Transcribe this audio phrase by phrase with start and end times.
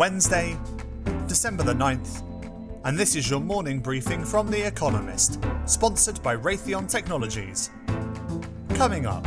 [0.00, 0.56] Wednesday,
[1.26, 2.22] December the 9th,
[2.84, 7.68] and this is your morning briefing from The Economist, sponsored by Raytheon Technologies.
[8.70, 9.26] Coming up,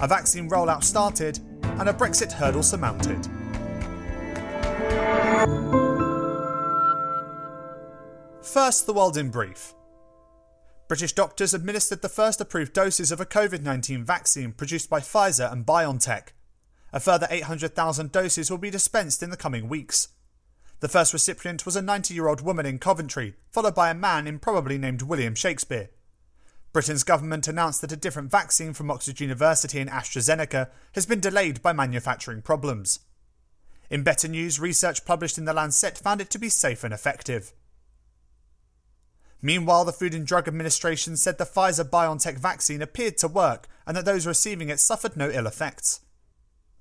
[0.00, 1.38] a vaccine rollout started
[1.78, 3.24] and a Brexit hurdle surmounted.
[8.42, 9.74] First, the world in brief.
[10.88, 15.52] British doctors administered the first approved doses of a COVID 19 vaccine produced by Pfizer
[15.52, 16.33] and BioNTech.
[16.94, 20.10] A further 800,000 doses will be dispensed in the coming weeks.
[20.78, 24.28] The first recipient was a 90 year old woman in Coventry, followed by a man
[24.28, 25.90] improbably named William Shakespeare.
[26.72, 31.60] Britain's government announced that a different vaccine from Oxford University and AstraZeneca has been delayed
[31.62, 33.00] by manufacturing problems.
[33.90, 37.52] In better news, research published in The Lancet found it to be safe and effective.
[39.42, 43.96] Meanwhile, the Food and Drug Administration said the Pfizer BioNTech vaccine appeared to work and
[43.96, 46.00] that those receiving it suffered no ill effects.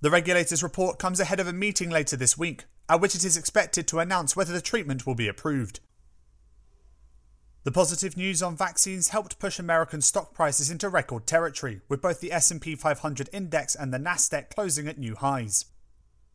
[0.03, 3.37] The regulator's report comes ahead of a meeting later this week, at which it is
[3.37, 5.79] expected to announce whether the treatment will be approved.
[7.63, 12.19] The positive news on vaccines helped push American stock prices into record territory, with both
[12.19, 15.67] the S&P 500 index and the Nasdaq closing at new highs.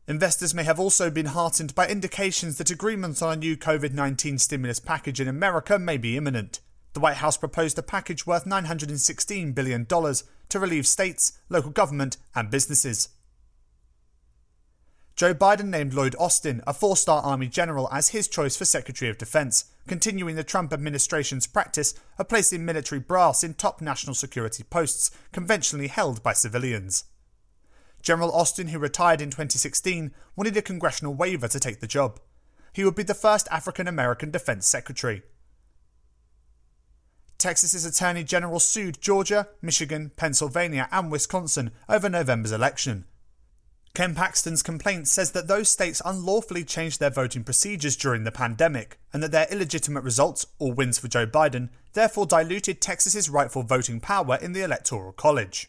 [0.07, 4.81] Investors may have also been heartened by indications that agreement on a new COVID-19 stimulus
[4.81, 6.61] package in America may be imminent.
[6.95, 12.51] The White House proposed a package worth $916 billion to relieve states, local government, and
[12.51, 13.11] businesses.
[15.19, 19.11] Joe Biden named Lloyd Austin, a four star Army general, as his choice for Secretary
[19.11, 24.63] of Defense, continuing the Trump administration's practice of placing military brass in top national security
[24.63, 27.03] posts conventionally held by civilians.
[28.01, 32.21] General Austin, who retired in 2016, wanted a congressional waiver to take the job.
[32.73, 35.25] He would be the first African American defense secretary.
[37.39, 43.05] Texas's Attorney General sued Georgia, Michigan, Pennsylvania, and Wisconsin over November's election,
[43.95, 48.99] Ken Paxton's complaint says that those states unlawfully changed their voting procedures during the pandemic,
[49.13, 53.99] and that their illegitimate results, or wins for Joe Biden, therefore diluted Texas's rightful voting
[53.99, 55.69] power in the Electoral College.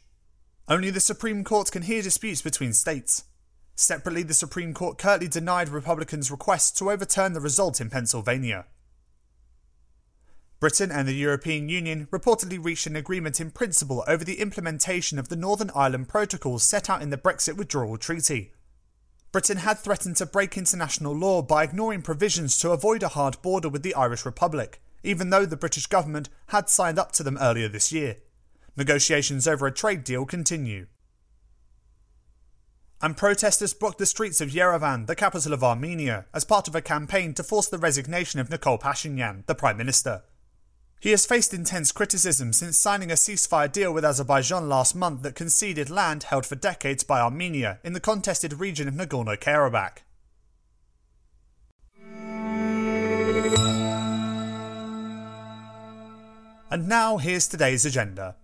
[0.67, 3.23] Only the Supreme Court can hear disputes between states.
[3.75, 8.65] Separately, the Supreme Court curtly denied Republicans' request to overturn the result in Pennsylvania.
[10.59, 15.29] Britain and the European Union reportedly reached an agreement in principle over the implementation of
[15.29, 18.51] the Northern Ireland Protocols set out in the Brexit Withdrawal Treaty.
[19.31, 23.69] Britain had threatened to break international law by ignoring provisions to avoid a hard border
[23.69, 27.69] with the Irish Republic, even though the British government had signed up to them earlier
[27.69, 28.17] this year.
[28.75, 30.87] Negotiations over a trade deal continue.
[33.01, 36.81] And protesters blocked the streets of Yerevan, the capital of Armenia, as part of a
[36.81, 40.23] campaign to force the resignation of Nikol Pashinyan, the Prime Minister.
[41.01, 45.33] He has faced intense criticism since signing a ceasefire deal with Azerbaijan last month that
[45.33, 49.99] conceded land held for decades by Armenia in the contested region of Nagorno Karabakh.
[56.69, 58.35] And now here's today's agenda.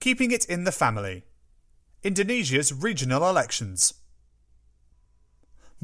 [0.00, 1.24] Keeping it in the family.
[2.02, 3.94] Indonesia's regional elections.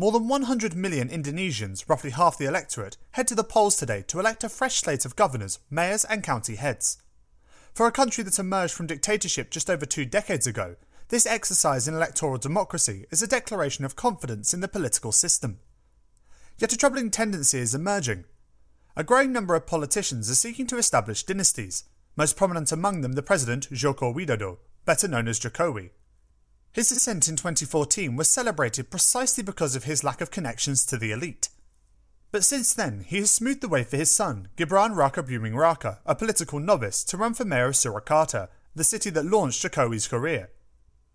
[0.01, 4.19] More than 100 million Indonesians, roughly half the electorate, head to the polls today to
[4.19, 7.03] elect a fresh slate of governors, mayors, and county heads.
[7.75, 10.77] For a country that emerged from dictatorship just over two decades ago,
[11.09, 15.59] this exercise in electoral democracy is a declaration of confidence in the political system.
[16.57, 18.25] Yet a troubling tendency is emerging.
[18.97, 21.85] A growing number of politicians are seeking to establish dynasties,
[22.17, 25.91] most prominent among them the president Joko Widodo, better known as Jokowi.
[26.73, 31.11] His ascent in 2014 was celebrated precisely because of his lack of connections to the
[31.11, 31.49] elite.
[32.31, 36.15] But since then, he has smoothed the way for his son, Gibran Rakabuming Raka, a
[36.15, 40.51] political novice, to run for mayor of Surakarta, the city that launched Jokowi's career.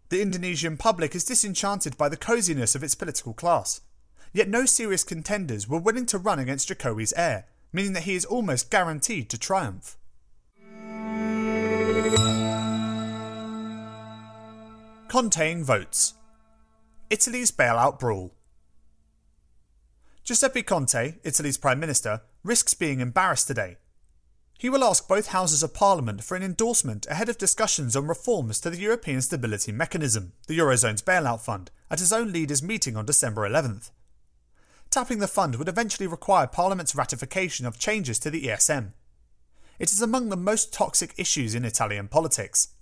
[0.09, 3.79] The Indonesian public is disenchanted by the coziness of its political class.
[4.33, 8.25] Yet no serious contenders were willing to run against Jokowi's heir, meaning that he is
[8.25, 9.95] almost guaranteed to triumph.
[15.15, 16.15] Conteing votes.
[17.09, 18.33] Italy's bailout brawl.
[20.25, 23.77] Giuseppe Conte, Italy's Prime Minister, risks being embarrassed today.
[24.59, 28.59] He will ask both houses of parliament for an endorsement ahead of discussions on reforms
[28.59, 33.05] to the European Stability Mechanism, the Eurozone's bailout fund, at his own leaders' meeting on
[33.05, 33.91] December 11th.
[34.89, 38.91] Tapping the fund would eventually require Parliament's ratification of changes to the ESM.
[39.79, 42.74] It is among the most toxic issues in Italian politics,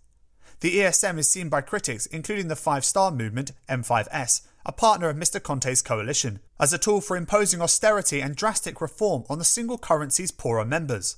[0.64, 5.18] the ESM is seen by critics, including the Five Star Movement, M5S, a partner of
[5.18, 5.44] Mr.
[5.44, 10.32] Conte's coalition, as a tool for imposing austerity and drastic reform on the single currency's
[10.32, 11.18] poorer members.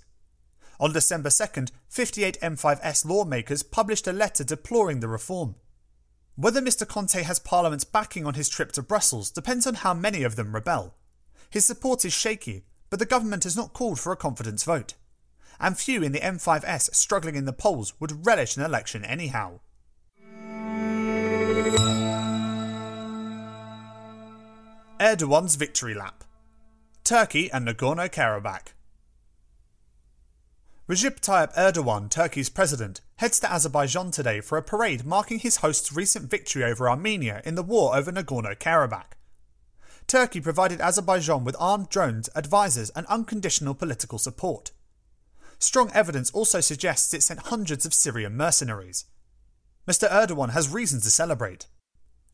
[0.80, 5.54] On December 2nd, 58 M5S lawmakers published a letter deploring the reform.
[6.36, 6.88] Whether Mr.
[6.88, 10.56] Conte has Parliament's backing on his trip to Brussels depends on how many of them
[10.56, 10.96] rebel.
[11.52, 14.96] His support is shaky, but the government has not called for a confidence vote.
[15.60, 19.60] And few in the M5S struggling in the polls would relish an election anyhow.
[25.00, 26.24] Erdogan's victory lap.
[27.04, 28.74] Turkey and Nagorno Karabakh.
[30.88, 35.92] Recep Tayyip Erdogan, Turkey's president, heads to Azerbaijan today for a parade marking his host's
[35.92, 39.14] recent victory over Armenia in the war over Nagorno Karabakh.
[40.06, 44.72] Turkey provided Azerbaijan with armed drones, advisors, and unconditional political support.
[45.60, 49.06] Strong evidence also suggests it sent hundreds of Syrian mercenaries.
[49.88, 50.10] Mr.
[50.10, 51.68] Erdogan has reason to celebrate.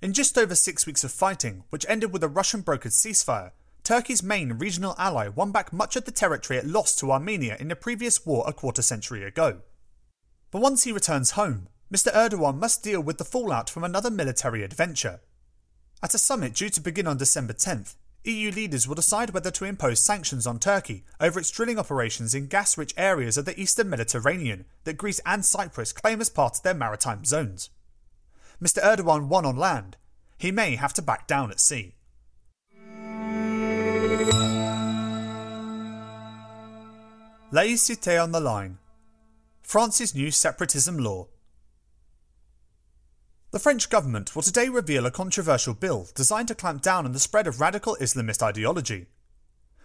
[0.02, 3.52] In just over six weeks of fighting, which ended with a Russian brokered ceasefire,
[3.84, 7.68] Turkey's main regional ally won back much of the territory it lost to Armenia in
[7.68, 9.62] the previous war a quarter century ago.
[10.50, 12.12] But once he returns home, Mr.
[12.14, 15.20] Erdogan must deal with the fallout from another military adventure.
[16.02, 19.66] At a summit due to begin on December 10th, EU leaders will decide whether to
[19.66, 23.90] impose sanctions on Turkey over its drilling operations in gas rich areas of the eastern
[23.90, 27.72] Mediterranean that Greece and Cyprus claim as part of their maritime zones.
[28.62, 28.80] Mr.
[28.84, 29.98] Erdogan won on land,
[30.38, 31.96] he may have to back down at sea.
[37.52, 38.78] Laïcité on the line.
[39.64, 41.28] France's new separatism law.
[43.52, 47.20] The French government will today reveal a controversial bill designed to clamp down on the
[47.20, 49.08] spread of radical Islamist ideology.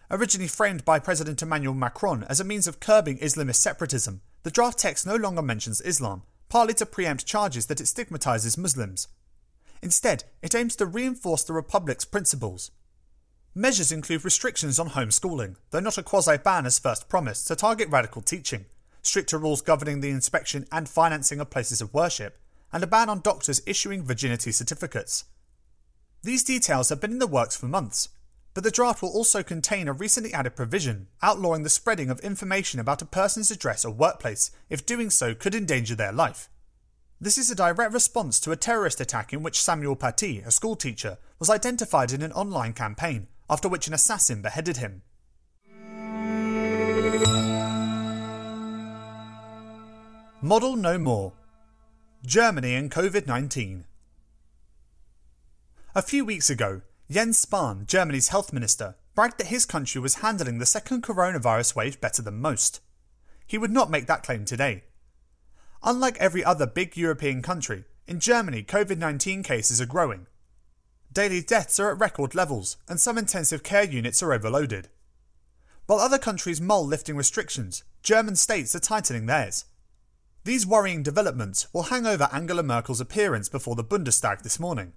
[0.09, 4.79] Originally framed by President Emmanuel Macron as a means of curbing Islamist separatism, the draft
[4.79, 9.09] text no longer mentions Islam, partly to preempt charges that it stigmatizes Muslims.
[9.83, 12.71] Instead, it aims to reinforce the Republic's principles.
[13.53, 17.89] Measures include restrictions on homeschooling, though not a quasi ban as first promised, to target
[17.89, 18.67] radical teaching,
[19.03, 22.39] stricter rules governing the inspection and financing of places of worship,
[22.73, 25.25] and a ban on doctors issuing virginity certificates.
[26.23, 28.09] These details have been in the works for months,
[28.55, 32.81] but the draft will also contain a recently added provision outlawing the spreading of information
[32.81, 36.49] about a person's address or workplace if doing so could endanger their life.
[37.21, 41.19] This is a direct response to a terrorist attack in which Samuel Paty, a schoolteacher,
[41.39, 45.03] was identified in an online campaign, after which an assassin beheaded him.
[50.43, 51.33] Model No More
[52.25, 53.85] Germany and COVID 19.
[55.95, 60.59] A few weeks ago, Jens Spahn, Germany's health minister, bragged that his country was handling
[60.59, 62.81] the second coronavirus wave better than most.
[63.47, 64.85] He would not make that claim today.
[65.85, 70.27] Unlike every other big European country, in Germany COVID 19 cases are growing.
[71.13, 74.89] Daily deaths are at record levels, and some intensive care units are overloaded.
[75.87, 79.67] While other countries mull lifting restrictions, German states are tightening theirs.
[80.47, 84.93] These worrying developments will hang over Angela Merkel's appearance before the Bundestag this morning.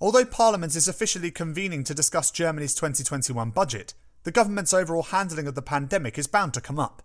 [0.00, 3.94] Although Parliament is officially convening to discuss Germany's 2021 budget,
[4.24, 7.04] the government's overall handling of the pandemic is bound to come up.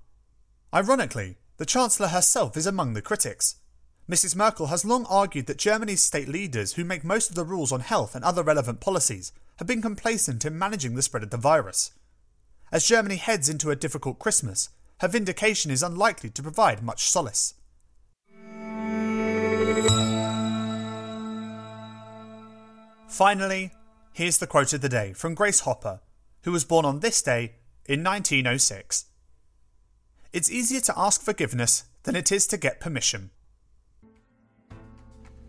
[0.74, 3.58] Ironically, the Chancellor herself is among the critics.
[4.10, 4.36] Mrs.
[4.36, 7.82] Merkel has long argued that Germany's state leaders, who make most of the rules on
[7.82, 11.92] health and other relevant policies, have been complacent in managing the spread of the virus.
[12.72, 14.70] As Germany heads into a difficult Christmas,
[15.04, 17.56] her vindication is unlikely to provide much solace.
[23.10, 23.74] Finally,
[24.14, 26.00] here's the quote of the day from Grace Hopper,
[26.44, 27.56] who was born on this day
[27.86, 29.08] in 1906.
[30.32, 33.32] It's easier to ask forgiveness than it is to get permission.